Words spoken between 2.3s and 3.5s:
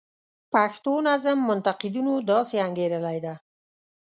داسې انګیرلې ده.